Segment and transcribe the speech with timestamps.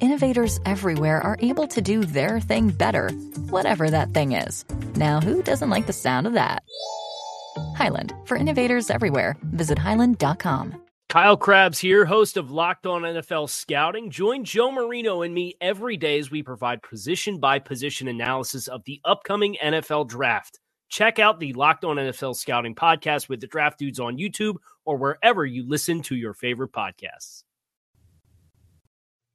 [0.00, 3.10] innovators everywhere are able to do their thing better,
[3.50, 4.64] whatever that thing is.
[4.96, 6.62] Now, who doesn't like the sound of that?
[7.76, 10.80] Hyland, for innovators everywhere, visit hyland.com.
[11.08, 14.10] Kyle Crabbs here, host of Locked On NFL Scouting.
[14.10, 18.82] Join Joe Marino and me every day as we provide position by position analysis of
[18.84, 20.58] the upcoming NFL draft.
[20.88, 24.96] Check out the Locked On NFL Scouting podcast with the draft dudes on YouTube or
[24.96, 27.43] wherever you listen to your favorite podcasts.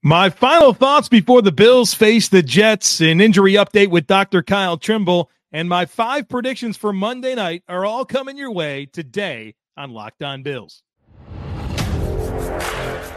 [0.10, 4.42] My final thoughts before the Bills face the Jets, an injury update with Dr.
[4.42, 9.54] Kyle Trimble, and my five predictions for Monday night are all coming your way today
[9.78, 10.82] on Locked On Bills.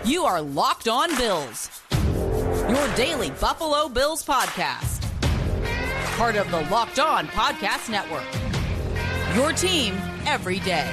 [0.05, 1.81] You are Locked On Bills,
[2.69, 5.01] your daily Buffalo Bills podcast.
[6.19, 8.27] Part of the Locked On Podcast Network.
[9.35, 9.95] Your team
[10.27, 10.93] every day.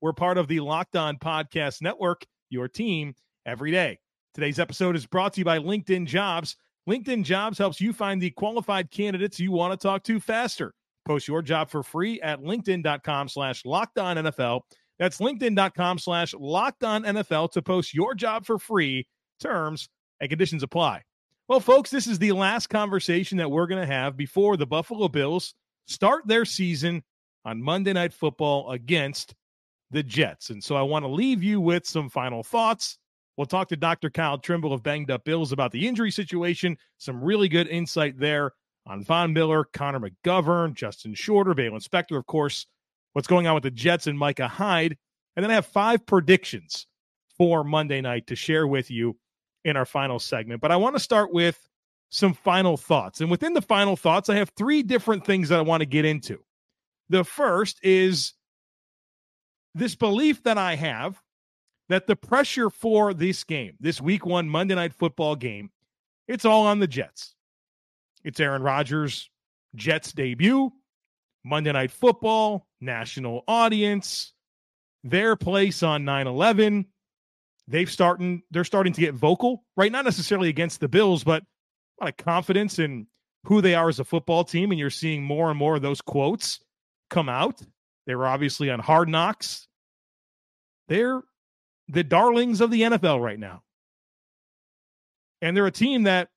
[0.00, 3.98] We're part of the Locked On Podcast Network, your team every day.
[4.32, 6.56] Today's episode is brought to you by LinkedIn Jobs.
[6.88, 10.72] LinkedIn Jobs helps you find the qualified candidates you want to talk to faster.
[11.04, 14.60] Post your job for free at linkedin.com slash locked on NFL.
[14.98, 19.06] That's linkedin.com slash locked on NFL to post your job for free.
[19.40, 19.88] Terms
[20.20, 21.02] and conditions apply.
[21.48, 25.08] Well, folks, this is the last conversation that we're going to have before the Buffalo
[25.08, 25.54] Bills
[25.86, 27.02] start their season
[27.44, 29.34] on Monday Night Football against
[29.90, 30.50] the Jets.
[30.50, 32.98] And so I want to leave you with some final thoughts.
[33.36, 34.10] We'll talk to Dr.
[34.10, 38.52] Kyle Trimble of Banged Up Bills about the injury situation, some really good insight there
[38.86, 42.66] on Von Miller, Connor McGovern, Justin Shorter, Baylon Spector, of course,
[43.12, 44.96] what's going on with the Jets and Micah Hyde.
[45.36, 46.86] And then I have five predictions
[47.36, 49.16] for Monday night to share with you
[49.64, 50.60] in our final segment.
[50.60, 51.68] But I want to start with
[52.10, 53.20] some final thoughts.
[53.20, 56.04] And within the final thoughts, I have three different things that I want to get
[56.04, 56.38] into.
[57.08, 58.34] The first is
[59.74, 61.20] this belief that I have
[61.88, 65.70] that the pressure for this game, this week one Monday night football game,
[66.26, 67.34] it's all on the Jets.
[68.24, 69.30] It's Aaron Rodgers'
[69.74, 70.70] Jets debut,
[71.44, 74.32] Monday night football, national audience,
[75.04, 76.86] their place on 9-11.
[77.66, 79.92] They've starting they're starting to get vocal, right?
[79.92, 81.42] Not necessarily against the Bills, but
[82.00, 83.06] a lot of confidence in
[83.44, 84.70] who they are as a football team.
[84.70, 86.60] And you're seeing more and more of those quotes
[87.10, 87.60] come out.
[88.08, 89.68] They were obviously on hard knocks.
[90.88, 91.20] They're
[91.88, 93.62] the darlings of the NFL right now.
[95.42, 96.30] And they're a team that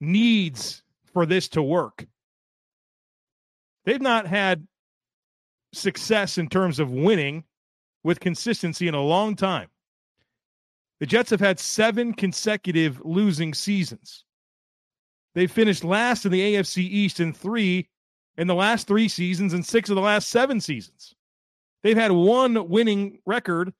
[0.00, 2.06] needs for this to work.
[3.84, 4.68] They've not had
[5.74, 7.42] success in terms of winning
[8.04, 9.68] with consistency in a long time.
[11.00, 14.24] The Jets have had seven consecutive losing seasons.
[15.34, 17.88] They finished last in the AFC East in three
[18.38, 21.14] in the last three seasons and six of the last seven seasons.
[21.82, 23.74] They've had one winning record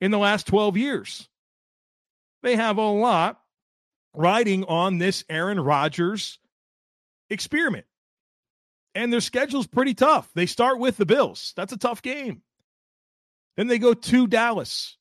[0.00, 1.28] in the last 12 years.
[2.42, 3.40] They have a lot
[4.14, 6.38] riding on this Aaron Rodgers
[7.30, 7.86] experiment.
[8.94, 10.30] And their schedule's pretty tough.
[10.34, 11.52] They start with the Bills.
[11.56, 12.42] That's a tough game.
[13.56, 14.96] Then they go to Dallas.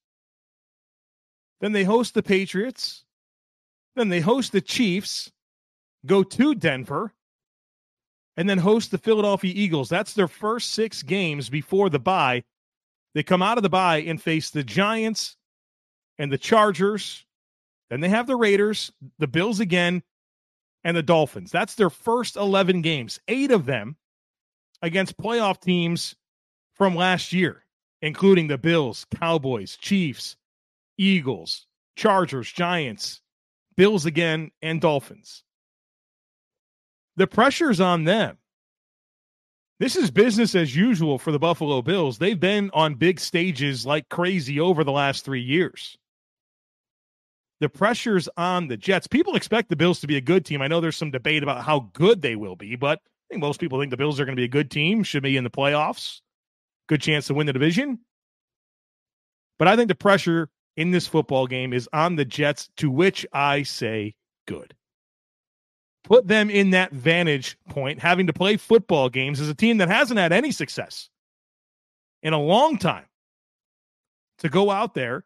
[1.62, 3.06] Then they host the Patriots.
[3.96, 5.32] Then they host the Chiefs,
[6.06, 7.14] go to Denver,
[8.38, 9.90] and then host the Philadelphia Eagles.
[9.90, 12.44] That's their first six games before the bye.
[13.14, 15.38] They come out of the bye and face the Giants
[16.18, 17.26] and the Chargers
[17.94, 20.02] then they have the Raiders, the Bills again,
[20.84, 21.52] and the Dolphins.
[21.52, 23.98] That's their first 11 games, eight of them
[24.82, 26.16] against playoff teams
[26.74, 27.66] from last year,
[28.02, 30.38] including the Bills, Cowboys, Chiefs,
[30.98, 33.22] Eagles, Chargers, Giants,
[33.78, 35.44] Bills again, and Dolphins.
[37.16, 38.38] The pressure's on them.
[39.80, 42.18] this is business as usual for the Buffalo Bills.
[42.18, 45.98] They've been on big stages like crazy over the last three years.
[47.60, 49.08] The pressure's on the Jets.
[49.08, 50.62] People expect the Bills to be a good team.
[50.62, 53.60] I know there's some debate about how good they will be, but I think most
[53.60, 55.50] people think the Bills are going to be a good team, should be in the
[55.50, 56.22] playoffs,
[56.88, 58.00] good chance to win the division.
[59.60, 63.26] But I think the pressure in this football game is on the Jets, to which
[63.32, 64.16] I say
[64.48, 64.74] good.
[66.04, 69.88] Put them in that vantage point, having to play football games as a team that
[69.88, 71.10] hasn't had any success
[72.22, 73.06] in a long time.
[74.40, 75.24] To go out there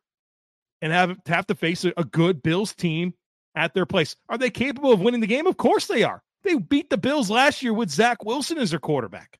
[0.81, 3.13] and have to have to face a, a good Bills team
[3.55, 4.15] at their place.
[4.29, 5.47] Are they capable of winning the game?
[5.47, 6.21] Of course they are.
[6.43, 9.39] They beat the Bills last year with Zach Wilson as their quarterback.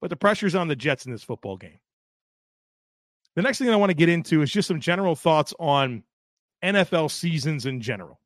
[0.00, 1.78] But the pressure's on the Jets in this football game.
[3.34, 6.02] The next thing I want to get into is just some general thoughts on
[6.62, 8.20] NFL seasons in general.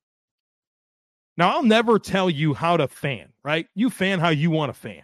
[1.36, 3.66] Now, I'll never tell you how to fan, right?
[3.74, 5.02] You fan how you want to fan.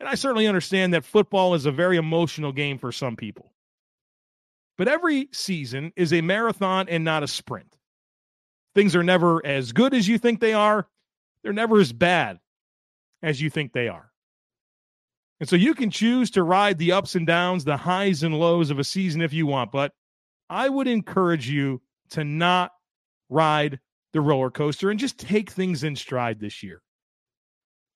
[0.00, 3.52] And I certainly understand that football is a very emotional game for some people.
[4.76, 7.76] But every season is a marathon and not a sprint.
[8.74, 10.88] Things are never as good as you think they are,
[11.42, 12.38] they're never as bad
[13.22, 14.10] as you think they are.
[15.40, 18.70] And so you can choose to ride the ups and downs, the highs and lows
[18.70, 19.92] of a season if you want, but
[20.48, 22.72] I would encourage you to not
[23.28, 23.80] ride
[24.14, 26.80] the roller coaster and just take things in stride this year.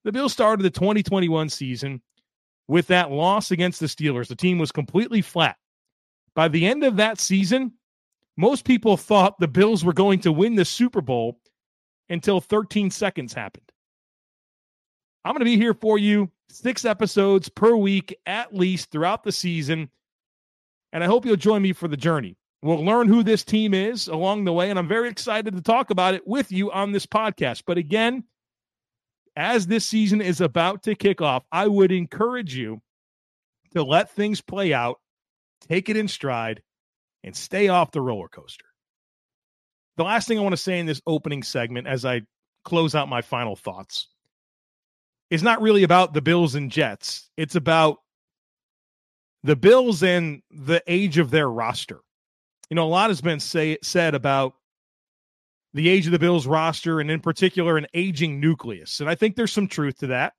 [0.05, 2.03] The Bills started the 2021 season
[2.67, 4.29] with that loss against the Steelers.
[4.29, 5.57] The team was completely flat.
[6.35, 7.73] By the end of that season,
[8.37, 11.41] most people thought the Bills were going to win the Super Bowl
[12.09, 13.71] until 13 seconds happened.
[15.25, 19.33] I'm going to be here for you six episodes per week at least throughout the
[19.33, 19.91] season.
[20.93, 22.37] And I hope you'll join me for the journey.
[22.63, 25.91] We'll learn who this team is along the way, and I'm very excited to talk
[25.91, 27.63] about it with you on this podcast.
[27.67, 28.25] But again,
[29.37, 32.83] as this season is about to kick off, I would encourage you
[33.75, 34.99] to let things play out,
[35.69, 36.63] take it in stride,
[37.23, 38.65] and stay off the roller coaster.
[39.97, 42.23] The last thing I want to say in this opening segment as I
[42.65, 44.09] close out my final thoughts
[45.31, 47.31] is not really about the Bills and Jets.
[47.37, 47.99] It's about
[49.45, 52.01] the Bills and the age of their roster.
[52.71, 54.55] You know, a lot has been say, said about
[55.75, 59.01] the age of the Bills roster and in particular an aging nucleus.
[59.01, 60.35] And I think there's some truth to that.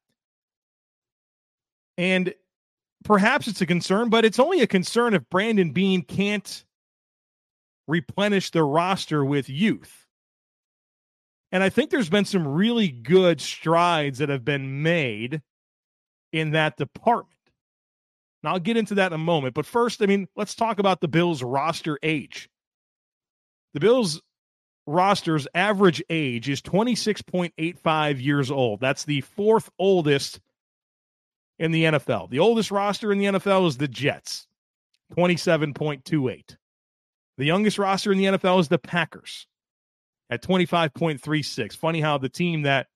[1.97, 2.33] And
[3.03, 6.63] perhaps it's a concern, but it's only a concern if Brandon Beane can't
[7.87, 10.05] replenish the roster with youth.
[11.51, 15.41] And I think there's been some really good strides that have been made
[16.31, 17.38] in that department.
[18.43, 19.53] Now, I'll get into that in a moment.
[19.53, 22.49] But first, I mean, let's talk about the Bills' roster age.
[23.73, 24.21] The Bills'
[24.87, 28.79] roster's average age is 26.85 years old.
[28.79, 30.39] That's the fourth oldest
[31.59, 32.29] in the NFL.
[32.29, 34.47] The oldest roster in the NFL is the Jets,
[35.15, 36.55] 27.28.
[37.37, 39.47] The youngest roster in the NFL is the Packers,
[40.29, 41.75] at 25.36.
[41.75, 42.87] Funny how the team that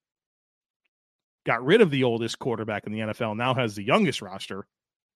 [1.46, 4.66] got rid of the oldest quarterback in the NFL now has the youngest roster,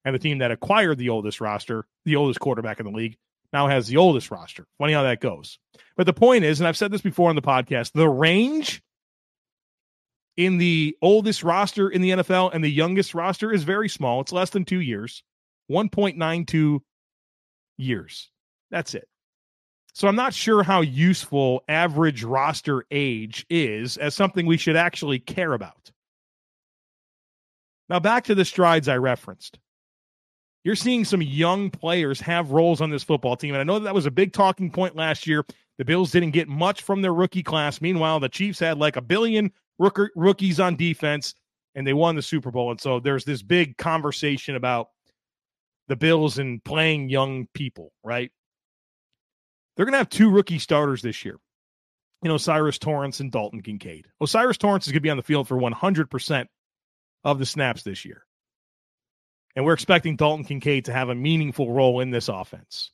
[0.06, 3.18] and the team that acquired the oldest roster, the oldest quarterback in the league,
[3.54, 4.66] now has the oldest roster.
[4.78, 5.60] Funny how that goes.
[5.96, 8.82] But the point is, and I've said this before on the podcast, the range
[10.36, 14.22] in the oldest roster in the NFL and the youngest roster is very small.
[14.22, 15.24] It's less than two years,
[15.72, 16.80] 1.92
[17.78, 18.30] years.
[18.70, 19.08] That's it.
[19.94, 25.18] So I'm not sure how useful average roster age is as something we should actually
[25.18, 25.92] care about.
[27.90, 29.58] Now, back to the strides I referenced.
[30.68, 33.54] You're seeing some young players have roles on this football team.
[33.54, 35.46] And I know that, was a big talking point last year.
[35.78, 37.80] The Bills didn't get much from their rookie class.
[37.80, 41.34] Meanwhile, the Chiefs had like a billion rook- rookies on defense
[41.74, 42.70] and they won the Super Bowl.
[42.70, 44.90] And so there's this big conversation about
[45.88, 48.30] the Bills and playing young people, right?
[49.78, 51.38] They're going to have two rookie starters this year.
[52.24, 54.08] You know, Cyrus Torrence and Dalton Kincaid.
[54.20, 56.46] O'Cyrus Torrence is going to be on the field for 100%
[57.24, 58.27] of the snaps this year.
[59.58, 62.92] And we're expecting Dalton Kincaid to have a meaningful role in this offense.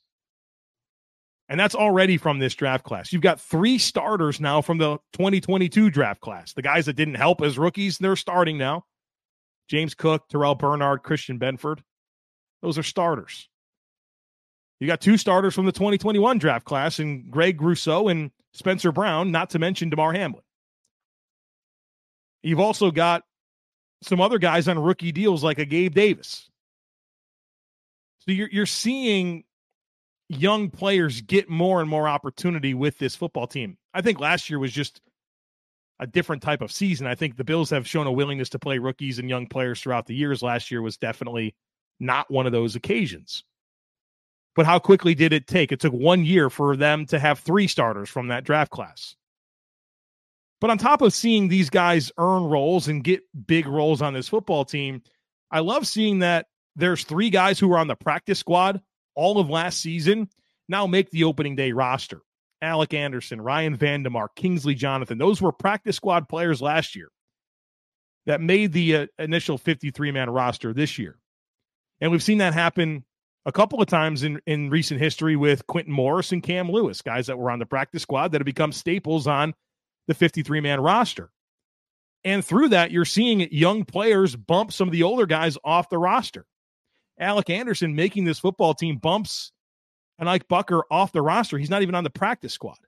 [1.46, 3.12] And that's already from this draft class.
[3.12, 6.54] You've got three starters now from the 2022 draft class.
[6.54, 8.86] The guys that didn't help as rookies, they're starting now.
[9.68, 11.80] James Cook, Terrel Bernard, Christian Benford.
[12.62, 13.46] Those are starters.
[14.80, 19.30] You got two starters from the 2021 draft class and Greg Rousseau and Spencer Brown,
[19.30, 20.42] not to mention Damar Hamlin.
[22.42, 23.22] You've also got
[24.02, 26.48] some other guys on rookie deals like a Gabe Davis.
[28.24, 29.44] So you're you're seeing
[30.28, 33.76] young players get more and more opportunity with this football team.
[33.92, 35.00] I think last year was just
[36.00, 37.06] a different type of season.
[37.06, 40.06] I think the Bills have shown a willingness to play rookies and young players throughout
[40.06, 40.42] the years.
[40.42, 41.54] Last year was definitely
[42.00, 43.44] not one of those occasions.
[44.56, 45.70] But how quickly did it take?
[45.70, 49.16] It took one year for them to have three starters from that draft class.
[50.60, 54.28] But on top of seeing these guys earn roles and get big roles on this
[54.28, 55.02] football team,
[55.50, 58.80] I love seeing that there's three guys who were on the practice squad
[59.14, 60.28] all of last season
[60.68, 62.22] now make the opening day roster.
[62.62, 65.18] Alec Anderson, Ryan Van Demark, Kingsley Jonathan.
[65.18, 67.08] Those were practice squad players last year
[68.26, 71.18] that made the uh, initial 53 man roster this year.
[72.00, 73.04] And we've seen that happen
[73.46, 77.26] a couple of times in, in recent history with Quintin Morris and Cam Lewis, guys
[77.26, 79.54] that were on the practice squad that have become staples on
[80.08, 81.30] the 53 man roster.
[82.24, 85.98] And through that, you're seeing young players bump some of the older guys off the
[85.98, 86.46] roster.
[87.18, 89.52] Alec Anderson making this football team bumps
[90.18, 91.58] and Ike Boettger off the roster.
[91.58, 92.78] He's not even on the practice squad.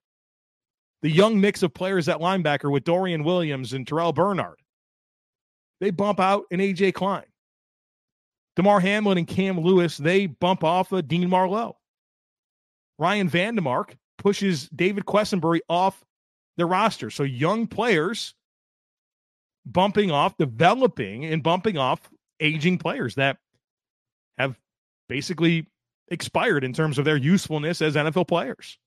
[1.03, 4.59] The young mix of players at linebacker with Dorian Williams and Terrel Bernard.
[5.81, 7.25] They bump out an AJ Klein.
[8.57, 11.77] Damar Hamlin and Cam Lewis, they bump off a Dean Marlowe.
[12.99, 16.03] Ryan Van Demark pushes David Quessenberry off
[16.57, 17.11] the roster.
[17.11, 18.35] So young players
[19.67, 22.09] bumping off, developing and bumping off
[22.41, 23.37] aging players that
[24.39, 24.59] have
[25.09, 25.69] basically
[26.09, 28.79] expired in terms of their usefulness as NFL players.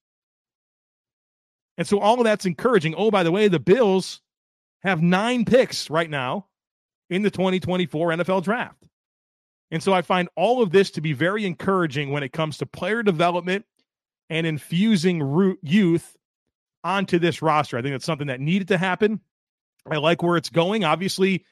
[1.77, 2.95] And so all of that's encouraging.
[2.97, 4.21] Oh, by the way, the Bills
[4.83, 6.47] have nine picks right now
[7.09, 8.83] in the 2024 NFL draft.
[9.71, 12.65] And so I find all of this to be very encouraging when it comes to
[12.65, 13.65] player development
[14.29, 16.17] and infusing youth
[16.83, 17.77] onto this roster.
[17.77, 19.19] I think that's something that needed to happen.
[19.89, 20.83] I like where it's going.
[20.83, 21.45] Obviously,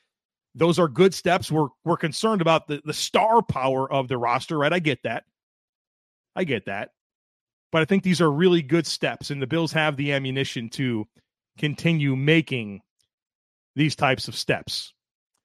[0.57, 1.51] those are good steps.
[1.51, 4.73] We're we're concerned about the, the star power of the roster, right?
[4.73, 5.23] I get that.
[6.35, 6.89] I get that.
[7.71, 11.05] But I think these are really good steps, and the Bills have the ammunition to
[11.57, 12.81] continue making
[13.75, 14.93] these types of steps.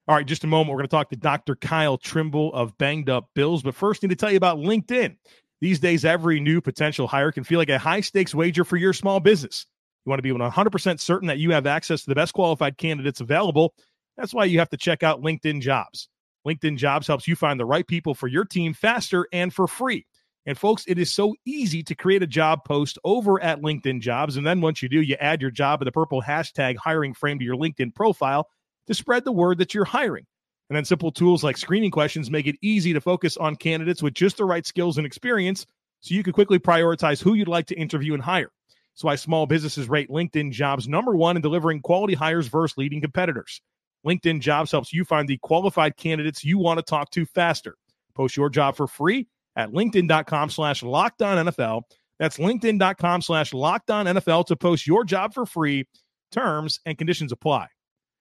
[0.09, 0.71] All right, just a moment.
[0.71, 1.57] We're going to talk to Dr.
[1.57, 3.63] Kyle Trimble of Banged Up Bills.
[3.63, 5.17] But first, I need to tell you about LinkedIn.
[5.61, 8.93] These days, every new potential hire can feel like a high stakes wager for your
[8.93, 9.67] small business.
[10.05, 13.21] You want to be 100% certain that you have access to the best qualified candidates
[13.21, 13.75] available.
[14.23, 16.09] That's why you have to check out LinkedIn Jobs.
[16.47, 20.07] LinkedIn Jobs helps you find the right people for your team faster and for free.
[20.47, 24.37] And folks, it is so easy to create a job post over at LinkedIn Jobs.
[24.37, 27.41] And then once you do, you add your job with the purple hashtag hiring frame
[27.41, 28.49] to your LinkedIn profile
[28.87, 30.25] to spread the word that you're hiring.
[30.71, 34.15] And then simple tools like screening questions make it easy to focus on candidates with
[34.15, 35.67] just the right skills and experience
[35.99, 38.53] so you can quickly prioritize who you'd like to interview and hire.
[38.95, 43.01] That's why small businesses rate LinkedIn jobs number one in delivering quality hires versus leading
[43.01, 43.61] competitors.
[44.07, 47.77] LinkedIn jobs helps you find the qualified candidates you want to talk to faster.
[48.15, 51.83] Post your job for free at LinkedIn.com slash NFL.
[52.19, 55.87] That's LinkedIn.com slash NFL to post your job for free.
[56.31, 57.69] Terms and conditions apply.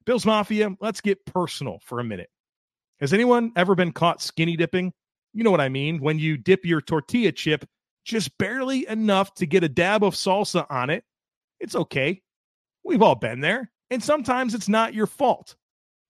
[0.05, 2.29] Bills Mafia, let's get personal for a minute.
[2.99, 4.93] Has anyone ever been caught skinny dipping?
[5.33, 5.99] You know what I mean.
[6.01, 7.65] When you dip your tortilla chip
[8.03, 11.03] just barely enough to get a dab of salsa on it,
[11.59, 12.21] it's okay.
[12.83, 13.71] We've all been there.
[13.91, 15.55] And sometimes it's not your fault.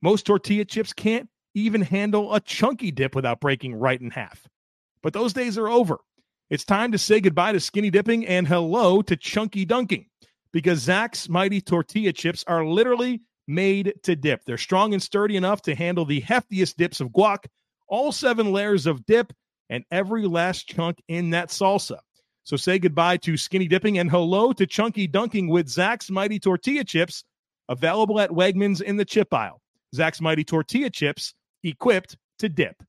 [0.01, 4.47] Most tortilla chips can't even handle a chunky dip without breaking right in half.
[5.03, 5.99] But those days are over.
[6.49, 10.07] It's time to say goodbye to skinny dipping and hello to chunky dunking
[10.51, 14.43] because Zack's mighty tortilla chips are literally made to dip.
[14.45, 17.45] They're strong and sturdy enough to handle the heftiest dips of guac,
[17.87, 19.33] all seven layers of dip,
[19.69, 21.99] and every last chunk in that salsa.
[22.43, 26.83] So say goodbye to skinny dipping and hello to chunky dunking with Zack's Mighty Tortilla
[26.83, 27.23] Chips,
[27.69, 29.60] available at Wegmans in the chip aisle.
[29.93, 31.33] Zack's Mighty Tortilla Chips,
[31.63, 32.81] equipped to dip.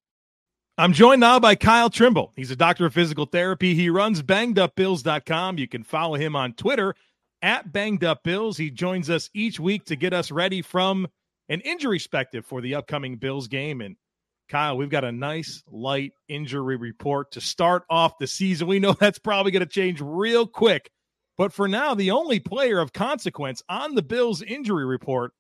[0.78, 2.32] I'm joined now by Kyle Trimble.
[2.34, 3.74] He's a doctor of physical therapy.
[3.74, 5.58] He runs bangedupbills.com.
[5.58, 6.94] You can follow him on Twitter
[7.42, 8.56] at bangedupbills.
[8.56, 11.08] He joins us each week to get us ready from
[11.48, 13.82] an injury perspective for the upcoming Bills game.
[13.82, 13.96] And
[14.48, 18.66] Kyle, we've got a nice light injury report to start off the season.
[18.66, 20.90] We know that's probably going to change real quick.
[21.36, 25.32] But for now, the only player of consequence on the Bills injury report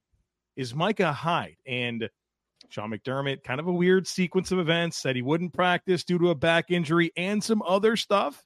[0.56, 1.56] is Micah Hyde.
[1.66, 2.08] And
[2.68, 6.30] Sean McDermott, kind of a weird sequence of events, said he wouldn't practice due to
[6.30, 8.42] a back injury and some other stuff.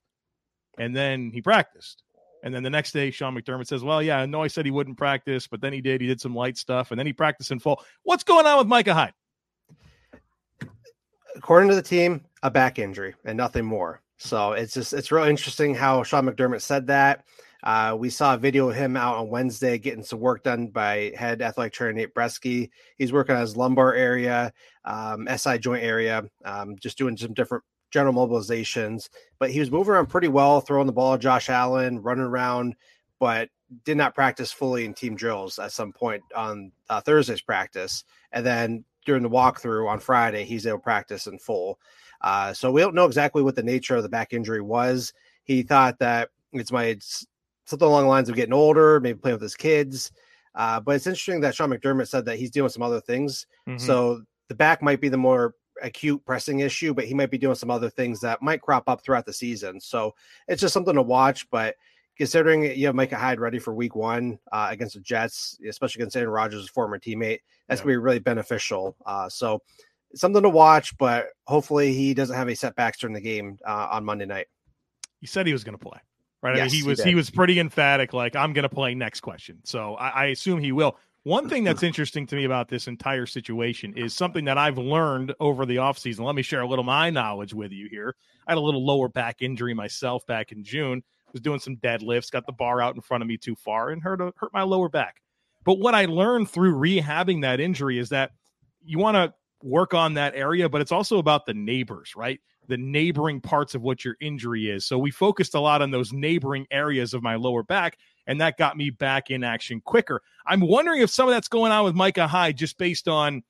[0.78, 2.02] And then he practiced.
[2.42, 4.70] And then the next day, Sean McDermott says, Well, yeah, I know I said he
[4.70, 6.00] wouldn't practice, but then he did.
[6.00, 7.82] He did some light stuff and then he practiced in full.
[8.02, 9.14] What's going on with Micah Hyde?
[11.34, 14.00] According to the team, a back injury and nothing more.
[14.18, 17.24] So it's just, it's real interesting how Sean McDermott said that.
[17.66, 21.12] Uh, we saw a video of him out on Wednesday getting some work done by
[21.18, 22.70] head athletic trainer Nate Breske.
[22.96, 24.52] He's working on his lumbar area,
[24.84, 29.08] um, SI joint area, um, just doing some different general mobilizations.
[29.40, 32.76] But he was moving around pretty well, throwing the ball Josh Allen, running around.
[33.18, 33.48] But
[33.84, 38.46] did not practice fully in team drills at some point on uh, Thursday's practice, and
[38.46, 41.80] then during the walkthrough on Friday, he's able to practice in full.
[42.20, 45.12] Uh, so we don't know exactly what the nature of the back injury was.
[45.42, 46.96] He thought that it's my
[47.66, 50.12] something along the lines of getting older, maybe playing with his kids.
[50.54, 53.46] Uh, but it's interesting that Sean McDermott said that he's doing some other things.
[53.68, 53.84] Mm-hmm.
[53.84, 57.54] So the back might be the more acute pressing issue, but he might be doing
[57.54, 59.78] some other things that might crop up throughout the season.
[59.80, 60.14] So
[60.48, 61.48] it's just something to watch.
[61.50, 61.76] But
[62.16, 66.32] considering you have Micah Hyde ready for week one uh, against the Jets, especially considering
[66.32, 67.84] Rodgers' former teammate, that's yeah.
[67.84, 68.96] going to be really beneficial.
[69.04, 69.60] Uh, so
[70.14, 74.04] something to watch, but hopefully he doesn't have any setbacks during the game uh, on
[74.04, 74.46] Monday night.
[75.20, 75.98] He said he was going to play.
[76.42, 76.56] Right.
[76.56, 79.20] Yes, I mean, he was he, he, was pretty emphatic, like, I'm gonna play next
[79.20, 79.58] question.
[79.64, 80.96] So I, I assume he will.
[81.24, 85.34] One thing that's interesting to me about this entire situation is something that I've learned
[85.40, 86.20] over the offseason.
[86.20, 88.14] Let me share a little my knowledge with you here.
[88.46, 91.02] I had a little lower back injury myself back in June.
[91.32, 94.00] Was doing some deadlifts, got the bar out in front of me too far, and
[94.02, 95.20] hurt uh, hurt my lower back.
[95.64, 98.30] But what I learned through rehabbing that injury is that
[98.84, 102.40] you want to work on that area, but it's also about the neighbors, right?
[102.68, 104.86] The neighboring parts of what your injury is.
[104.86, 108.58] So we focused a lot on those neighboring areas of my lower back, and that
[108.58, 110.22] got me back in action quicker.
[110.46, 113.42] I'm wondering if some of that's going on with Micah Hyde just based on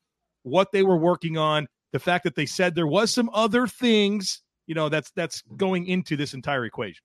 [0.43, 4.41] what they were working on, the fact that they said there was some other things,
[4.65, 7.01] you know, that's that's going into this entire equation.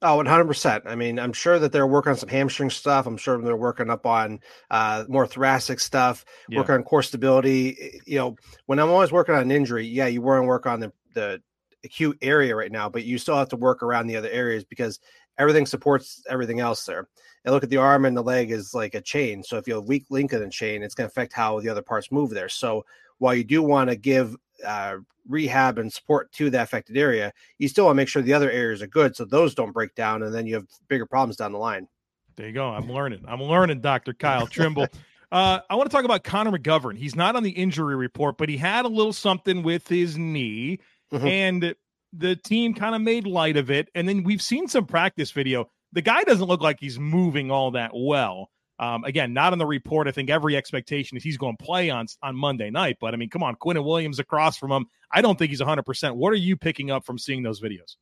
[0.00, 0.82] Oh, 100%.
[0.86, 3.06] I mean, I'm sure that they're working on some hamstring stuff.
[3.06, 4.38] I'm sure they're working up on
[4.70, 6.58] uh, more thoracic stuff, yeah.
[6.58, 8.00] working on core stability.
[8.06, 8.36] You know,
[8.66, 11.42] when I'm always working on an injury, yeah, you want to work on the the
[11.84, 14.98] acute area right now, but you still have to work around the other areas because
[15.38, 17.08] everything supports everything else there.
[17.44, 19.42] And look at the arm and the leg is like a chain.
[19.42, 21.60] So if you have a weak link in the chain, it's going to affect how
[21.60, 22.48] the other parts move there.
[22.48, 22.84] So
[23.18, 24.96] while you do want to give uh,
[25.28, 28.50] rehab and support to the affected area, you still want to make sure the other
[28.50, 31.52] areas are good so those don't break down and then you have bigger problems down
[31.52, 31.86] the line.
[32.36, 32.68] There you go.
[32.68, 33.24] I'm learning.
[33.26, 34.12] I'm learning, Dr.
[34.12, 34.88] Kyle Trimble.
[35.30, 36.96] Uh, I want to talk about Connor McGovern.
[36.96, 40.78] He's not on the injury report, but he had a little something with his knee.
[41.12, 41.26] Mm-hmm.
[41.26, 41.74] And
[42.12, 43.88] the team kind of made light of it.
[43.94, 45.70] And then we've seen some practice video.
[45.92, 48.50] The guy doesn't look like he's moving all that well.
[48.80, 50.06] Um, again, not in the report.
[50.06, 52.98] I think every expectation is he's going to play on on Monday night.
[53.00, 54.86] But I mean, come on, Quinnen Williams across from him.
[55.10, 56.14] I don't think he's 100%.
[56.14, 57.96] What are you picking up from seeing those videos?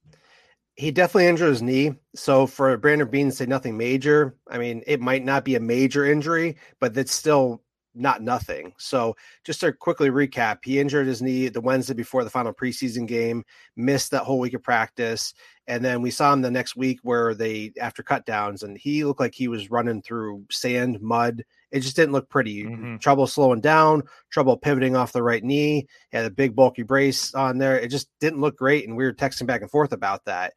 [0.75, 1.95] He definitely injured his knee.
[2.15, 5.61] So for Brandon Beane to say nothing major, I mean, it might not be a
[5.61, 7.63] major injury, but it's still
[7.97, 8.73] not nothing.
[8.79, 13.07] So just to quickly recap, he injured his knee the Wednesday before the final preseason
[13.07, 13.45] game,
[13.77, 15.35] missed that whole week of practice,
[15.67, 19.05] and then we saw him the next week where they after cut downs and he
[19.05, 21.43] looked like he was running through sand, mud.
[21.73, 22.65] It just didn't look pretty.
[22.65, 22.99] Mm-hmm.
[22.99, 25.87] Trouble slowing down, trouble pivoting off the right knee.
[26.11, 27.79] He had a big bulky brace on there.
[27.79, 30.55] It just didn't look great, and we were texting back and forth about that.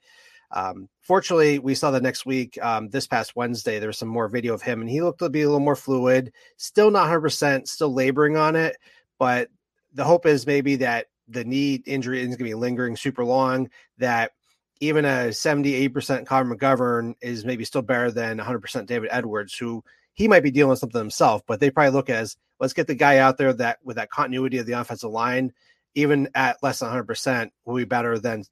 [0.51, 4.27] Um, fortunately, we saw the next week, um, this past Wednesday, there was some more
[4.27, 6.33] video of him, and he looked to be a little more fluid.
[6.57, 8.77] Still not 100%, still laboring on it,
[9.19, 9.49] but
[9.93, 13.69] the hope is maybe that the knee injury isn't going to be lingering super long,
[13.97, 14.31] that
[14.79, 19.83] even a 78% Connor McGovern is maybe still better than 100% David Edwards, who
[20.13, 22.95] he might be dealing with something himself, but they probably look as let's get the
[22.95, 25.53] guy out there that with that continuity of the offensive line,
[25.95, 28.43] even at less than 100%, will be better than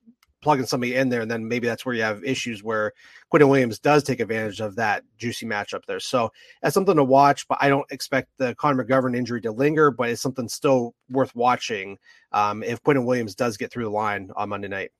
[0.47, 2.93] plugging somebody in there, and then maybe that's where you have issues where
[3.33, 5.99] Quinnen Williams does take advantage of that juicy matchup there.
[5.99, 6.31] So
[6.61, 10.07] that's something to watch, but I don't expect the Connor McGovern injury to linger, but
[10.07, 11.97] it's something still worth watching
[12.31, 14.91] um, if Quinnen Williams does get through the line on Monday night.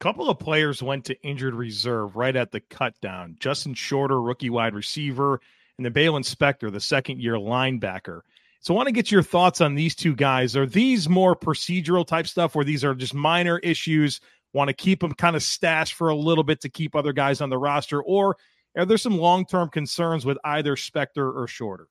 [0.00, 3.34] A couple of players went to injured reserve right at the cut down.
[3.40, 5.40] Justin Shorter, rookie wide receiver,
[5.76, 8.20] and the Baylon Spector, the second year linebacker.
[8.60, 10.56] So I want to get your thoughts on these two guys.
[10.56, 14.20] Are these more procedural type stuff where these are just minor issues
[14.52, 17.40] want to keep him kind of stashed for a little bit to keep other guys
[17.40, 18.36] on the roster, or
[18.76, 21.88] are there some long term concerns with either Spector or Shorter?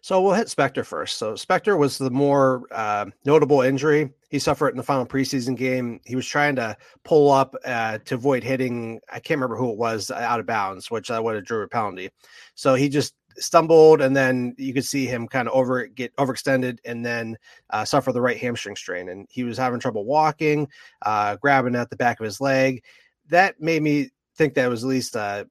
[0.00, 1.18] So we'll hit Spector first.
[1.18, 4.10] So Spector was the more uh, notable injury.
[4.30, 6.00] He suffered in the final preseason game.
[6.04, 9.00] He was trying to pull up uh, to avoid hitting.
[9.10, 11.68] I can't remember who it was out of bounds, which I would have drew a
[11.68, 12.10] penalty.
[12.54, 16.78] So he just stumbled, and then you could see him kind of over get overextended,
[16.84, 17.36] and then
[17.70, 19.08] uh, suffer the right hamstring strain.
[19.08, 20.68] And he was having trouble walking,
[21.02, 22.82] uh, grabbing at the back of his leg.
[23.28, 25.48] That made me think that was at least a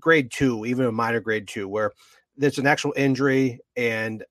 [0.00, 1.92] grade two, even a minor grade two, where
[2.36, 4.24] there's an actual injury and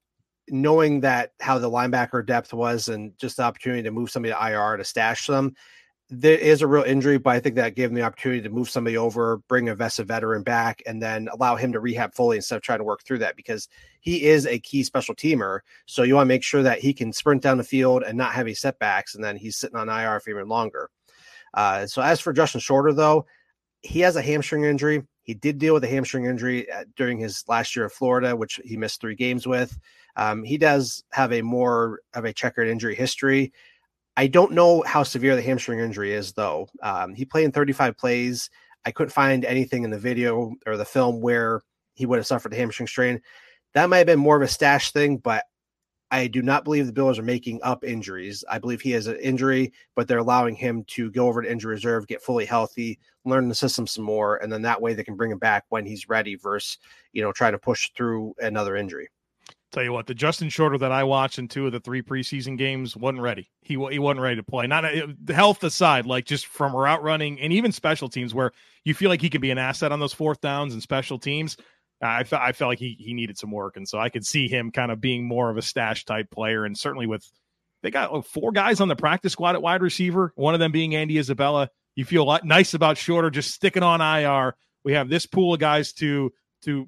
[0.48, 4.52] knowing that how the linebacker depth was and just the opportunity to move somebody to
[4.52, 5.56] IR to stash them
[6.10, 8.70] there is a real injury, but I think that gave him the opportunity to move
[8.70, 12.58] somebody over, bring a vested veteran back, and then allow him to rehab fully instead
[12.58, 13.68] of trying to work through that because
[14.02, 15.62] he is a key special teamer.
[15.88, 18.34] So you want to make sure that he can sprint down the field and not
[18.34, 20.92] have any setbacks, and then he's sitting on IR for even longer.
[21.56, 23.26] Uh, so as for Justin Shorter, though,
[23.82, 25.04] he has a hamstring injury.
[25.24, 28.60] He did deal with a hamstring injury uh, during his last year of Florida, which
[28.64, 29.76] he missed three games with.
[30.16, 33.52] Um, he does have a more of a checkered injury history.
[34.18, 36.70] I don't know how severe the hamstring injury is, though.
[36.82, 38.50] Um, he played in 35 plays.
[38.86, 41.62] I couldn't find anything in the video or the film where
[41.96, 43.22] he would have suffered a hamstring strain.
[43.74, 45.44] That might have been more of a stash thing, but
[46.12, 48.44] I do not believe the Bills are making up injuries.
[48.50, 51.74] I believe he has an injury, but they're allowing him to go over to injury
[51.74, 55.16] reserve, get fully healthy, learn the system some more, and then that way they can
[55.16, 56.78] bring him back when he's ready versus,
[57.12, 59.10] you know, trying to push through another injury.
[59.76, 62.58] Tell you what, the Justin Shorter that I watched in two of the three preseason
[62.58, 63.52] games wasn't ready.
[63.62, 64.68] He he wasn't ready to play.
[64.68, 68.54] Not uh, health aside, like just from route running and even special teams, where
[68.86, 71.58] you feel like he can be an asset on those fourth downs and special teams.
[72.02, 74.48] I felt I felt like he he needed some work, and so I could see
[74.48, 77.30] him kind of being more of a stash type player, and certainly with
[77.84, 80.72] they got oh, four guys on the practice squad at wide receiver, one of them
[80.72, 81.70] being Andy Isabella.
[81.96, 84.56] You feel a lot nice about Shorter just sticking on IR.
[84.86, 86.88] We have this pool of guys to to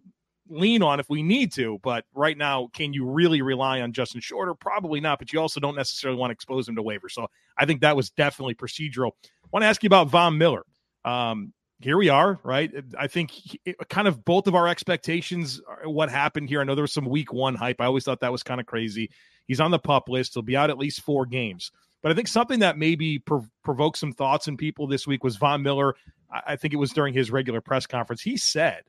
[0.49, 4.21] lean on if we need to, but right now, can you really rely on Justin
[4.21, 4.53] Shorter?
[4.53, 7.09] Probably not, but you also don't necessarily want to expose him to waiver.
[7.09, 9.11] So I think that was definitely procedural.
[9.25, 10.63] I want to ask you about Von Miller.
[11.05, 12.71] Um, here we are, right?
[12.97, 16.59] I think he, kind of both of our expectations, what happened here.
[16.59, 17.79] I know there was some week one hype.
[17.79, 19.11] I always thought that was kind of crazy.
[19.47, 20.33] He's on the pup list.
[20.33, 21.71] He'll be out at least four games.
[22.01, 25.35] But I think something that maybe prov- provoked some thoughts in people this week was
[25.37, 25.95] Von Miller.
[26.31, 28.21] I-, I think it was during his regular press conference.
[28.21, 28.83] He said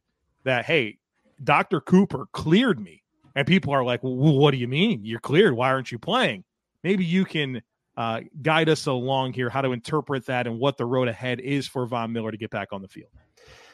[0.44, 0.99] that, hey,
[1.42, 1.81] Dr.
[1.81, 3.03] Cooper cleared me.
[3.35, 5.05] And people are like, well, what do you mean?
[5.05, 5.55] You're cleared.
[5.55, 6.42] Why aren't you playing?
[6.83, 7.62] Maybe you can
[7.96, 11.68] uh, guide us along here, how to interpret that and what the road ahead is
[11.68, 13.11] for Von Miller to get back on the field.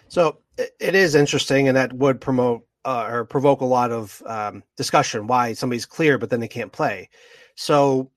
[0.08, 4.62] So it is interesting, and that would promote uh, or provoke a lot of um,
[4.76, 7.08] discussion why somebody's clear, but then they can't play.
[7.54, 8.10] So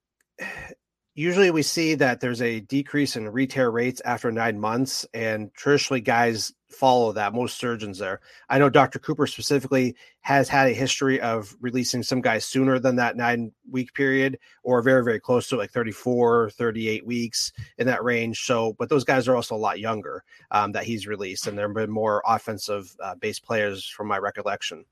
[1.17, 5.99] usually we see that there's a decrease in re-tear rates after nine months, and traditionally
[5.99, 7.33] guys follow that.
[7.33, 8.21] Most surgeons there.
[8.49, 8.99] I know Dr.
[8.99, 13.95] Cooper specifically has had a history of releasing some guys sooner than that nine week
[13.95, 18.43] period, or very, very close to like 34, 38 weeks in that range.
[18.43, 21.67] So, but those guys are also a lot younger um, that he's released, and there
[21.67, 24.85] have been more offensive uh, based players from my recollection.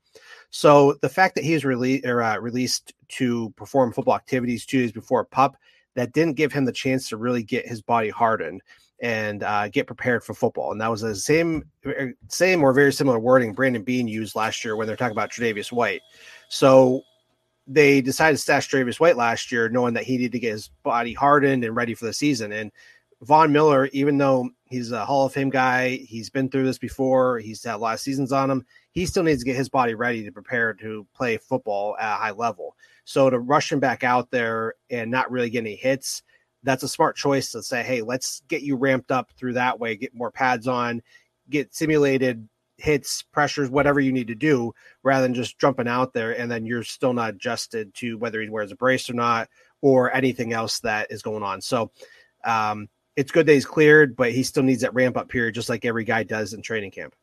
[0.50, 5.24] So the fact that he's rele- uh, released to perform football activities two days before
[5.24, 5.56] pup
[5.96, 8.62] that didn't give him the chance to really get his body hardened
[9.00, 10.72] and uh, get prepared for football.
[10.72, 14.64] And that was the same, er, same or very similar wording Brandon Beane used last
[14.64, 16.02] year when they're talking about Tre'Davious White.
[16.48, 17.02] So
[17.66, 20.70] they decided to stash Tre'Davious White last year, knowing that he needed to get his
[20.82, 22.52] body hardened and ready for the season.
[22.52, 22.70] And
[23.22, 27.38] Von Miller, even though he's a Hall of Fame guy, he's been through this before,
[27.38, 28.64] he's had a lot of seasons on him.
[28.92, 32.16] He still needs to get his body ready to prepare to play football at a
[32.16, 32.76] high level.
[33.04, 36.22] So to rush him back out there and not really get any hits,
[36.62, 39.96] that's a smart choice to say, hey, let's get you ramped up through that way,
[39.96, 41.00] get more pads on,
[41.48, 42.48] get simulated
[42.78, 46.66] hits, pressures, whatever you need to do, rather than just jumping out there and then
[46.66, 49.48] you're still not adjusted to whether he wears a brace or not
[49.80, 51.60] or anything else that is going on.
[51.62, 51.90] So
[52.44, 55.68] um, it's good that he's cleared, but he still needs that ramp up period, just
[55.68, 57.14] like every guy does in training camp.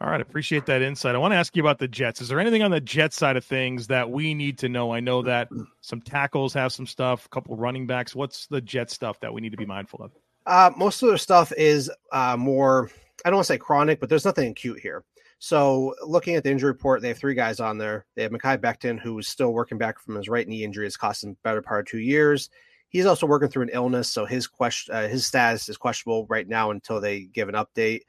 [0.00, 1.14] All right, appreciate that insight.
[1.14, 2.20] I want to ask you about the Jets.
[2.20, 4.92] Is there anything on the Jets side of things that we need to know?
[4.92, 5.48] I know that
[5.80, 8.14] some tackles have some stuff, a couple running backs.
[8.14, 10.10] What's the Jet stuff that we need to be mindful of?
[10.46, 12.90] Uh, most of their stuff is uh, more,
[13.24, 15.04] I don't want to say chronic, but there's nothing acute here.
[15.38, 18.06] So, looking at the injury report, they have three guys on there.
[18.14, 20.86] They have Mekhi Becton, who is still working back from his right knee injury.
[20.86, 22.50] It's cost him better part of two years.
[22.94, 26.46] He's also working through an illness, so his question, uh, his status is questionable right
[26.46, 28.02] now until they give an update.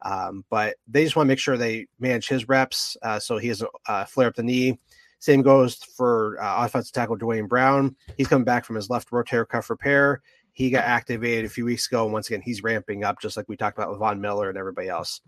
[0.00, 3.48] Um, but they just want to make sure they manage his reps uh, so he
[3.48, 4.78] doesn't uh, flare up the knee.
[5.18, 7.94] Same goes for uh, offensive tackle Duane Brown.
[8.16, 10.22] He's coming back from his left rotator cuff repair.
[10.52, 13.46] He got activated a few weeks ago, and once again, he's ramping up, just like
[13.46, 15.20] we talked about with Von Miller and everybody else.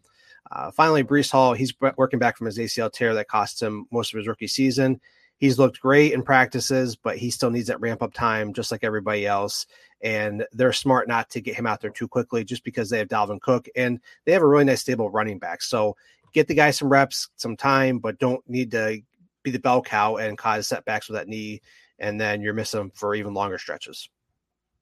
[0.51, 4.15] Uh, finally, Breece Hall, he's working back from his ACL tear that cost him most
[4.15, 5.03] of his rookie season.
[5.43, 8.85] He's looked great in practices, but he still needs that ramp up time, just like
[8.85, 9.67] everybody else
[10.03, 13.09] and they're smart not to get him out there too quickly just because they have
[13.09, 15.63] Dalvin Cook and they have a really nice stable running back.
[15.63, 15.97] So
[16.33, 19.01] get the guy some reps, some time, but don't need to
[19.43, 21.61] be the bell cow and cause setbacks with that knee,
[21.99, 24.09] and then you're missing him for even longer stretches.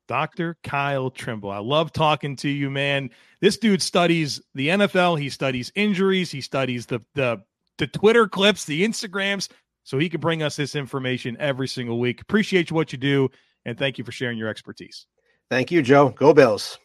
[0.08, 0.56] Dr.
[0.64, 1.50] Kyle Trimble.
[1.50, 3.10] I love talking to you, man.
[3.40, 5.20] This dude studies the NFL.
[5.20, 6.30] He studies injuries.
[6.30, 7.42] He studies the the
[7.78, 9.48] the Twitter clips, the Instagrams,
[9.84, 12.20] so he can bring us this information every single week.
[12.20, 13.28] Appreciate what you do
[13.64, 15.06] and thank you for sharing your expertise.
[15.50, 16.10] Thank you, Joe.
[16.10, 16.78] Go Bills.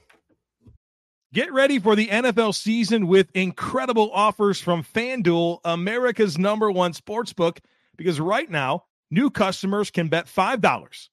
[1.34, 7.34] Get ready for the NFL season with incredible offers from FanDuel, America's number one sports
[7.34, 7.60] book,
[7.98, 11.10] because right now, new customers can bet $5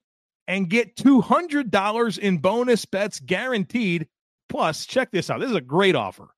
[0.49, 4.09] and get $200 in bonus bets guaranteed.
[4.49, 5.41] Plus, check this out.
[5.41, 6.29] This is a great offer.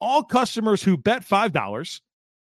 [0.00, 2.00] all customers who bet $5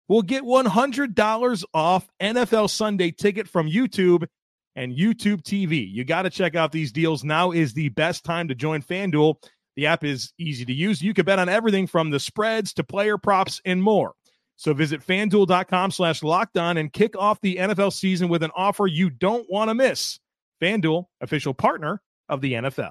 [0.08, 4.26] will get $100 off NFL Sunday ticket from YouTube
[4.74, 5.90] and YouTube TV.
[5.90, 7.24] You got to check out these deals.
[7.24, 9.36] Now is the best time to join FanDuel.
[9.76, 11.02] The app is easy to use.
[11.02, 14.14] You can bet on everything from the spreads to player props and more.
[14.56, 18.88] So visit fanduel.com slash locked on and kick off the NFL season with an offer
[18.88, 20.18] you don't want to miss.
[20.60, 22.90] FanDuel, official partner of the NFL.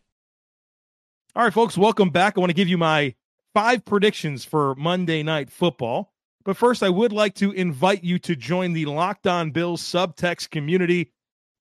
[1.33, 2.33] All right, folks, welcome back.
[2.35, 3.15] I want to give you my
[3.53, 6.11] five predictions for Monday Night Football.
[6.43, 10.49] But first, I would like to invite you to join the Locked On Bills subtext
[10.49, 11.13] community.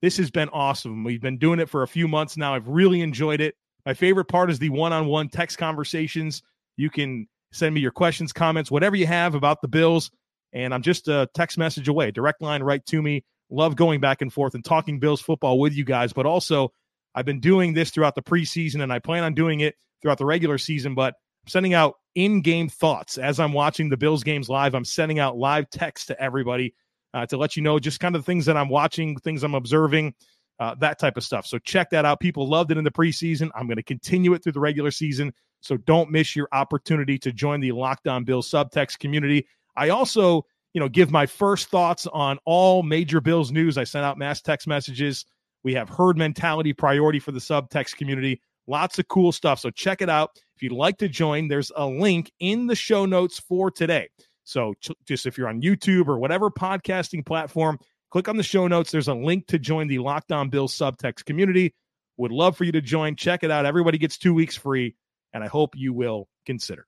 [0.02, 1.04] This has been awesome.
[1.04, 2.52] We've been doing it for a few months now.
[2.52, 3.54] I've really enjoyed it.
[3.86, 6.42] My favorite part is the one on one text conversations.
[6.76, 10.10] You can send me your questions, comments, whatever you have about the Bills.
[10.52, 13.22] And I'm just a text message away, direct line right to me.
[13.50, 16.72] Love going back and forth and talking Bills football with you guys, but also
[17.14, 20.26] I've been doing this throughout the preseason and I plan on doing it throughout the
[20.26, 24.48] regular season, but I'm sending out in game thoughts as I'm watching the Bills games
[24.48, 24.74] live.
[24.74, 26.74] I'm sending out live text to everybody
[27.14, 30.14] uh, to let you know just kind of things that I'm watching, things I'm observing,
[30.58, 31.46] uh, that type of stuff.
[31.46, 32.20] So check that out.
[32.20, 33.50] People loved it in the preseason.
[33.54, 35.32] I'm going to continue it through the regular season.
[35.60, 39.46] So don't miss your opportunity to join the Locked On Bills subtext community.
[39.76, 43.78] I also, you know, give my first thoughts on all major Bills news.
[43.78, 45.24] I sent out mass text messages
[45.62, 48.40] we have herd mentality priority for the subtext community.
[48.66, 49.58] Lots of cool stuff.
[49.58, 50.30] So check it out.
[50.56, 54.08] If you'd like to join, there's a link in the show notes for today.
[54.44, 54.74] So
[55.06, 57.78] just if you're on YouTube or whatever podcasting platform,
[58.10, 58.90] click on the show notes.
[58.90, 61.74] There's a link to join the Locked On Bill subtext community.
[62.16, 63.16] Would love for you to join.
[63.16, 63.64] Check it out.
[63.64, 64.94] Everybody gets two weeks free,
[65.32, 66.86] and I hope you will consider.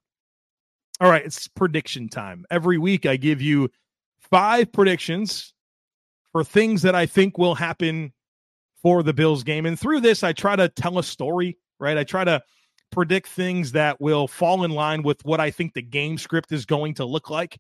[1.00, 2.44] All right, it's prediction time.
[2.50, 3.70] Every week, I give you
[4.20, 5.54] five predictions
[6.32, 8.12] for things that I think will happen
[8.82, 9.66] for the Bills game.
[9.66, 11.96] And through this, I try to tell a story, right?
[11.96, 12.42] I try to
[12.90, 16.66] predict things that will fall in line with what I think the game script is
[16.66, 17.58] going to look like.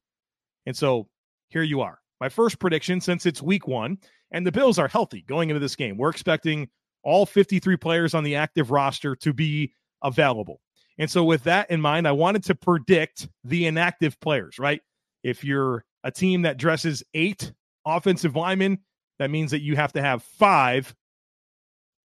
[0.66, 1.08] And so
[1.48, 1.98] here you are.
[2.20, 3.98] My first prediction since it's week one
[4.30, 5.96] and the Bills are healthy going into this game.
[5.96, 6.68] We're expecting
[7.02, 10.60] all 53 players on the active roster to be available.
[10.98, 14.80] And so, with that in mind, I wanted to predict the inactive players, right?
[15.24, 17.52] If you're a team that dresses eight
[17.86, 18.78] offensive linemen,
[19.18, 20.94] that means that you have to have five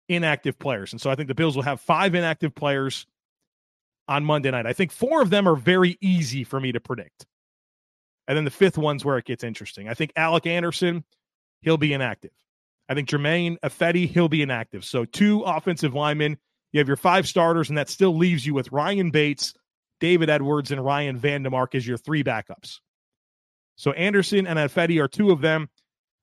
[0.09, 0.93] inactive players.
[0.93, 3.07] And so I think the Bills will have five inactive players
[4.09, 4.67] on Monday night.
[4.67, 7.27] I think four of them are very easy for me to predict.
[8.29, 9.89] And then the fifth one's where it gets interesting.
[9.89, 11.05] I think Alec Anderson,
[11.63, 12.33] he'll be inactive.
[12.89, 14.85] I think Germain Ifedi, he'll be inactive.
[14.85, 16.39] So two offensive linemen.
[16.73, 19.55] You have your five starters, and that still leaves you with Ryan Bates,
[20.01, 22.81] David Edwards, and Ryan Van Demark as your three backups.
[23.77, 25.69] So Anderson and Ifedi are two of them.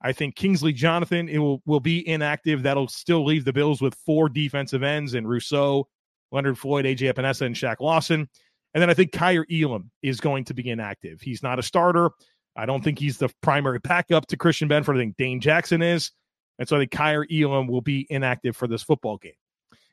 [0.04, 2.64] I think Kingsley Jonathan it will, will be inactive.
[2.64, 5.88] That'll still leave the Bills with four defensive ends and Rousseau,
[6.32, 8.28] Leonard Floyd, AJ Epenesa, and Shaq Lawson.
[8.74, 11.22] And then I think Kaiir Elam is going to be inactive.
[11.22, 12.12] He's not a starter.
[12.56, 14.96] I don't think he's the primary backup to Christian Benford.
[14.96, 16.12] I think Dane Jackson is.
[16.60, 19.34] And so I think Kaiir Elam will be inactive for this football game.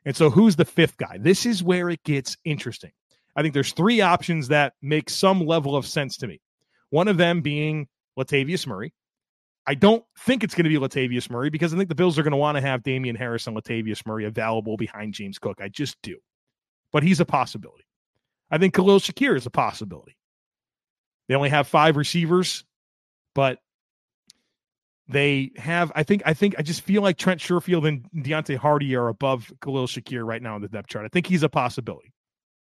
[0.05, 1.19] And so who's the fifth guy?
[1.19, 2.93] This is where it gets interesting.
[3.37, 6.41] I think there's three options that make some level of sense to me.
[6.91, 7.87] One of them being
[8.19, 8.93] Latavius Murray.
[9.67, 12.23] I don't think it's going to be Latavius Murray because I think the Bills are
[12.23, 15.59] going to want to have Damien Harris and Latavius Murray available behind James Cook.
[15.61, 16.17] I just do.
[16.93, 17.85] But he's a possibility.
[18.51, 20.17] I think Khalil Shakir is a possibility.
[21.29, 22.65] They only have five receivers,
[23.35, 23.59] but
[25.09, 28.97] they have, I think, I think, I just feel like Trent Sherfield and Deonte Harty
[28.97, 31.05] are above Khalil Shakir right now in the depth chart.
[31.05, 32.13] I think he's a possibility,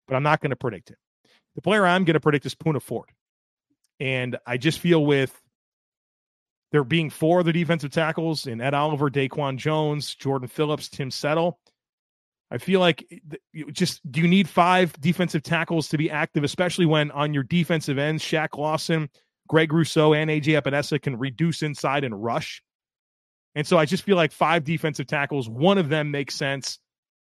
[0.07, 0.97] but I'm not going to predict him.
[1.57, 3.09] The player I'm going to predict is Poona Ford.
[4.01, 5.41] And I just feel with
[6.75, 11.09] there being four of the defensive tackles in Ed Oliver, Daquan Jones, Jordan Phillips, Tim
[11.09, 11.61] Settle.
[12.51, 16.87] I feel like eh, just do you need five defensive tackles to be active, especially
[16.87, 19.09] when on your defensive ends, Shaq Lawson,
[19.47, 22.61] Greg Rousseau, and AJ Epenesa can reduce inside and rush.
[23.55, 26.81] And so I just feel like five defensive tackles, one of them makes sense.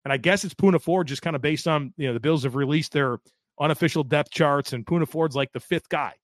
[0.07, 2.45] And I guess it's Poona Ford just kind of based on, you know, the Bills
[2.45, 3.19] have released their
[3.61, 6.15] unofficial depth charts and Poona Ford's like the fifth guy.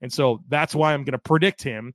[0.00, 1.92] And so that's why I'm going to predict him.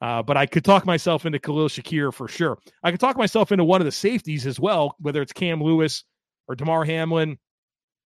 [0.00, 2.58] Uh, but I could talk myself into Khalil Shakir for sure.
[2.84, 6.04] I could talk myself into one of the safeties as well, whether it's Cam Lewis
[6.48, 7.38] or Damar Hamlin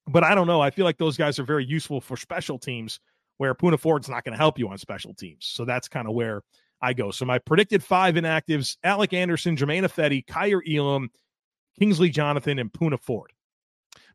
[0.07, 0.61] But I don't know.
[0.61, 3.01] I feel like those guys are very useful for special teams
[3.39, 5.47] where Poona Ford's not going to help you on special teams.
[5.47, 6.43] So that's kind of where
[6.81, 7.11] I go.
[7.11, 11.11] So my predicted five inactives Alec Anderson, Germain Ifedi, Kaiir Elam,
[11.79, 13.33] Kingsley Jonathan, and Poona Ford.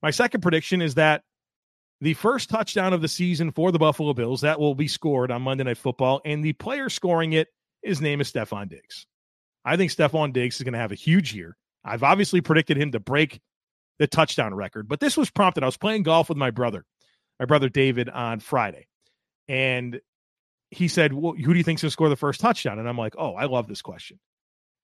[0.02, 1.24] My second prediction is that
[2.02, 5.42] the first touchdown of the season for the Buffalo Bills that will be scored on
[5.42, 7.48] Monday Night Football, and the player scoring it,
[7.88, 9.06] his name is Stefon Diggs.
[9.66, 11.58] I think Stefon Diggs is going to have a huge year.
[11.84, 13.40] I've obviously predicted him to break
[14.00, 15.64] the touchdown record, but this was prompted.
[15.64, 16.86] I was playing golf with my brother,
[17.40, 18.88] my brother David, on Friday,
[19.48, 20.00] and
[20.70, 22.98] he said, well, "Who do you think's going to score the first touchdown?" And I'm
[22.98, 24.20] like, "Oh, I love this question."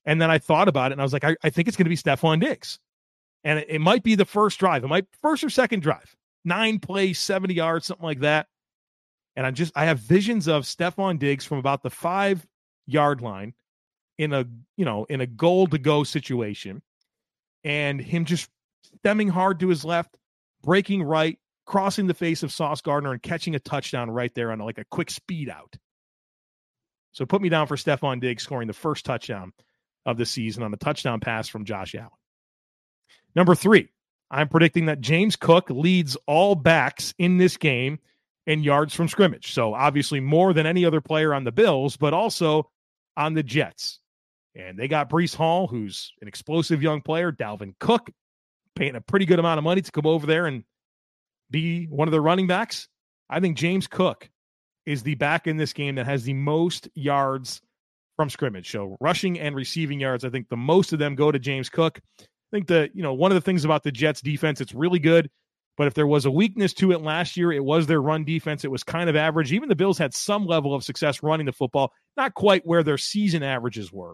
[0.05, 1.85] And then I thought about it, and I was like, "I, I think it's going
[1.85, 2.79] to be Stefon Diggs."
[3.43, 4.83] and it, it might be the first drive.
[4.83, 8.47] It might first or second drive, nine plays, 70 yards, something like that.
[9.35, 12.45] And I'm just I have visions of Stefon Diggs from about the five
[12.85, 13.53] yard line
[14.17, 14.45] in a
[14.77, 16.81] you know in a goal to go situation,
[17.63, 18.49] and him just
[18.97, 20.17] stemming hard to his left,
[20.61, 24.59] breaking right, crossing the face of Sauce Gardner, and catching a touchdown right there on
[24.59, 25.75] like a quick speed out.
[27.13, 29.53] So put me down for Stefon Diggs scoring the first touchdown
[30.05, 32.09] of the season on a touchdown pass from Josh Allen.
[33.35, 33.89] Number three,
[34.29, 37.99] I'm predicting that James Cook leads all backs in this game
[38.45, 39.53] in yards from scrimmage.
[39.53, 42.69] So obviously more than any other player on the Bills, but also
[43.17, 43.99] on the Jets.
[44.56, 48.10] And they got Breece Hall, who's an explosive young player, Dalvin Cook,
[48.76, 50.63] paying a pretty good amount of money to come over there and
[51.49, 52.88] be one of the running backs.
[53.30, 54.30] I think James Cook
[54.86, 57.62] is the back in this game that has the most yards
[58.15, 58.69] from scrimmage.
[58.69, 61.99] So rushing and receiving yards, I think the most of them go to James Cook
[62.54, 64.99] I think that, you know, one of the things about the Jets defense, it's really
[64.99, 65.28] good.
[65.75, 68.63] But if there was a weakness to it last year, it was their run defense.
[68.63, 69.51] It was kind of average.
[69.51, 72.97] Even the Bills had some level of success running the football, not quite where their
[72.97, 74.13] season averages were.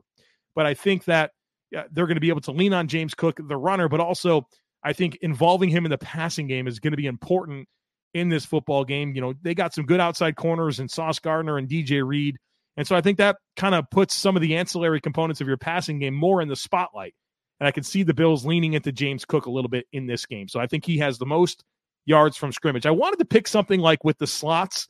[0.56, 1.32] But I think that
[1.72, 4.48] yeah, they're going to be able to lean on James Cook, the runner, but also
[4.84, 7.68] I think involving him in the passing game is going to be important
[8.14, 9.14] in this football game.
[9.14, 12.38] You know, they got some good outside corners and Sauce Gardner and DJ Reed.
[12.78, 15.58] And so I think that kind of puts some of the ancillary components of your
[15.58, 17.14] passing game more in the spotlight.
[17.60, 20.26] And I can see the Bills leaning into James Cook a little bit in this
[20.26, 20.48] game.
[20.48, 21.64] So I think he has the most
[22.06, 22.86] yards from scrimmage.
[22.86, 24.88] I wanted to pick something like with the slots,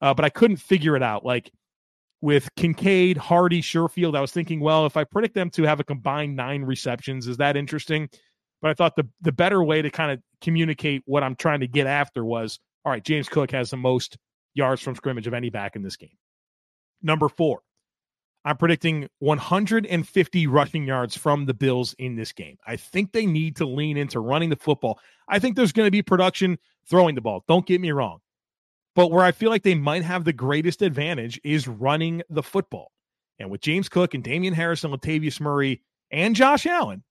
[0.00, 1.24] uh, but I couldn't figure it out.
[1.24, 1.50] Like
[2.20, 5.84] with Kincaid, Harty, Sherfield, I was thinking, well, if I predict them to have a
[5.84, 8.08] combined nine receptions, is that interesting?
[8.62, 11.68] But I thought the the better way to kind of communicate what I'm trying to
[11.68, 14.16] get after was, all right, James Cook has the most
[14.54, 16.16] yards from scrimmage of any back in this game.
[17.02, 17.60] Number four,
[18.46, 22.58] I'm predicting 150 rushing yards from the Bills in this game.
[22.64, 25.00] I think they need to lean into running the football.
[25.28, 27.42] I think there's going to be production throwing the ball.
[27.48, 28.20] Don't get me wrong.
[28.94, 32.92] But where I feel like they might have the greatest advantage is running the football.
[33.40, 35.82] And with James Cook and Damien Harris and Latavius Murray
[36.12, 37.02] and Josh Allen,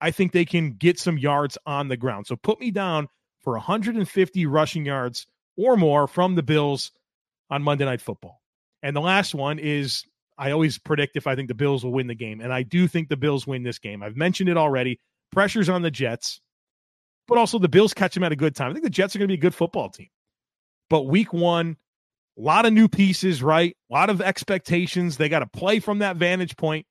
[0.00, 2.26] I think they can get some yards on the ground.
[2.26, 3.06] So put me down
[3.38, 6.90] for 150 rushing yards or more from the Bills
[7.50, 8.42] on Monday Night Football.
[8.82, 10.04] And the last one is
[10.38, 12.40] I always predict if I think the Bills will win the game.
[12.40, 14.02] And I do think the Bills win this game.
[14.02, 14.98] I've mentioned it already.
[15.30, 16.40] Pressure's on the Jets,
[17.28, 18.70] but also the Bills catch them at a good time.
[18.70, 20.08] I think the Jets are going to be a good football team.
[20.90, 21.76] But week one,
[22.38, 23.76] a lot of new pieces, right?
[23.90, 25.16] A lot of expectations.
[25.16, 26.86] They got to play from that vantage point.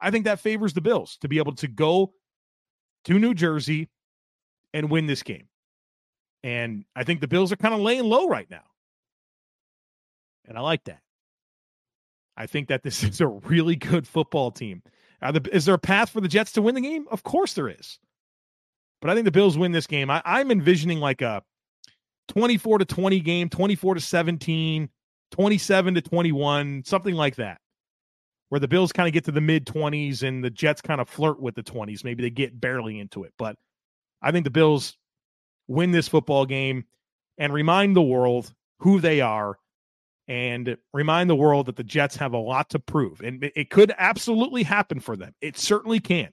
[0.00, 2.12] I think that favors the Bills to be able to go
[3.04, 3.88] to New Jersey
[4.74, 5.48] and win this game.
[6.42, 8.64] And I think the Bills are kind of laying low right now.
[10.46, 11.00] And I like that.
[12.36, 14.82] I think that this is a really good football team.
[15.20, 17.06] The, is there a path for the Jets to win the game?
[17.10, 17.98] Of course there is.
[19.00, 20.10] But I think the Bills win this game.
[20.10, 21.42] I, I'm envisioning like a
[22.28, 24.88] 24 to 20 game, 24 to 17,
[25.30, 27.60] 27 to 21, something like that,
[28.48, 31.08] where the Bills kind of get to the mid 20s and the Jets kind of
[31.08, 32.04] flirt with the 20s.
[32.04, 33.32] Maybe they get barely into it.
[33.38, 33.56] But
[34.22, 34.96] I think the Bills
[35.68, 36.84] win this football game
[37.38, 39.58] and remind the world who they are
[40.28, 43.20] and remind the world that the Jets have a lot to prove.
[43.20, 45.34] And it could absolutely happen for them.
[45.40, 46.30] It certainly can.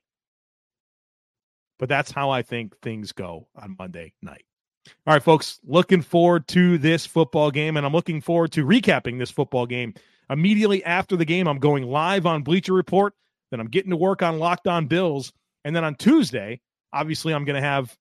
[1.80, 4.46] But that's how I think things go on Monday night.
[5.06, 9.18] All right, folks, looking forward to this football game, and I'm looking forward to recapping
[9.18, 9.94] this football game.
[10.30, 13.14] Immediately after the game, I'm going live on Bleacher Report.
[13.52, 15.32] Then I'm getting to work on Locked On Bills.
[15.64, 16.60] And then on Tuesday,
[16.92, 17.96] obviously, I'm going to have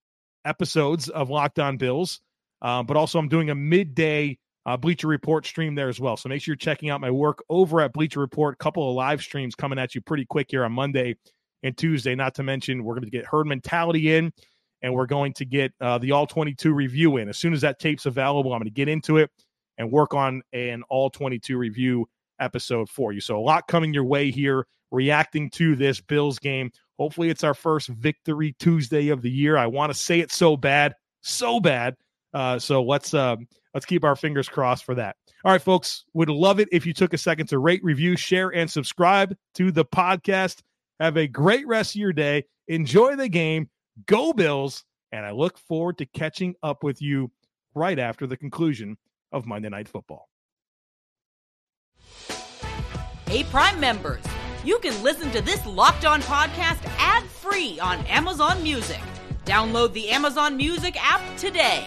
[0.45, 2.21] episodes of Locked On Bills,
[2.63, 6.17] uh, but also I'm doing a midday uh, Bleacher Report stream there as well.
[6.17, 8.59] So make sure you're checking out my work over at Bleacher Report.
[8.59, 11.17] Couple of live streams coming at you pretty quick here on Monday
[11.63, 12.15] and Tuesday.
[12.15, 14.33] Not to mention, we're going to get herd mentality in
[14.83, 17.29] and we're going to get uh, the all 22 review in.
[17.29, 19.31] As soon as that tape's available, I'm going to get into it
[19.79, 22.09] and work on an all 22 review
[22.41, 23.21] episode for you.
[23.21, 26.71] So a lot coming your way here, reacting to this Bills game.
[26.99, 29.57] Hopefully, it's our first victory Tuesday of the year.
[29.57, 30.95] I want to say it so bad.
[31.23, 31.97] so bad.
[32.35, 35.17] Uh, so let's um, let's keep our fingers crossed for that.
[35.45, 38.49] All right, folks, would love it if you took a second to rate, review, share,
[38.51, 40.61] and subscribe to the podcast.
[41.01, 42.45] Have a great rest of your day.
[42.69, 43.69] Enjoy the game.
[44.07, 44.85] Go Bills.
[45.11, 47.31] And I look forward to catching up with you
[47.75, 48.97] right after the conclusion
[49.31, 50.29] of Monday Night Football.
[53.27, 54.23] Hey, Prime members,
[54.65, 59.01] you can listen to this locked on podcast ad free on Amazon Music.
[59.45, 61.87] Download the Amazon Music app today.